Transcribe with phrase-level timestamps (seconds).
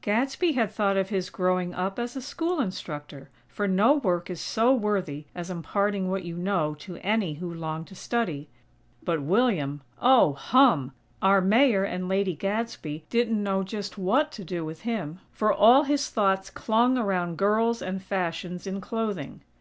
[0.00, 4.40] Gadsby had thought of his growing up as a school instructor, for no work is
[4.40, 8.48] so worthy as imparting what you know to any who long to study.
[9.04, 9.82] But William!
[10.02, 10.90] Oh, hum!!
[11.22, 15.84] Our Mayor and Lady Gadsby didn't know just what to do with him; for all
[15.84, 19.40] his thoughts clung around girls and fashions in clothing.